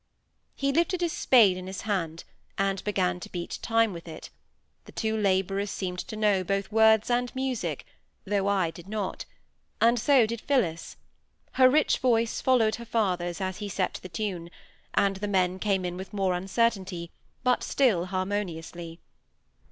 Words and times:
He 0.55 0.71
lifted 0.73 1.01
his 1.01 1.13
spade 1.13 1.57
in 1.57 1.67
his 1.67 1.81
hand, 1.81 2.23
and 2.57 2.83
began 2.83 3.19
to 3.19 3.29
beat 3.31 3.59
time 3.61 3.93
with 3.93 4.07
it; 4.07 4.31
the 4.85 4.91
two 4.91 5.15
labourers 5.15 5.69
seemed 5.69 5.99
to 5.99 6.15
know 6.15 6.43
both 6.43 6.71
words 6.71 7.11
and 7.11 7.31
music, 7.35 7.85
though 8.25 8.47
I 8.47 8.71
did 8.71 8.89
not; 8.89 9.25
and 9.79 9.99
so 9.99 10.25
did 10.25 10.41
Phillis: 10.41 10.97
her 11.51 11.69
rich 11.69 11.99
voice 11.99 12.41
followed 12.41 12.77
her 12.77 12.83
father's 12.85 13.39
as 13.39 13.57
he 13.57 13.69
set 13.69 13.99
the 14.01 14.09
tune; 14.09 14.49
and 14.95 15.17
the 15.17 15.27
men 15.27 15.59
came 15.59 15.85
in 15.85 15.97
with 15.97 16.13
more 16.13 16.33
uncertainty, 16.33 17.11
but 17.43 17.61
still 17.61 18.05
harmoniously. 18.05 18.99